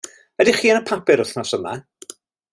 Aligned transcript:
Ydych 0.45 0.61
chi 0.61 0.71
yn 0.75 0.79
y 0.79 0.81
papur 0.93 1.23
wythnos 1.23 1.55
yma? 1.59 1.77